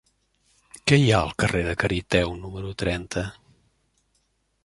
Què 0.91 0.97
hi 1.01 1.11
ha 1.15 1.19
al 1.25 1.33
carrer 1.43 1.61
de 1.67 1.75
Cariteo 1.83 2.33
número 2.45 2.73
trenta? 2.85 3.27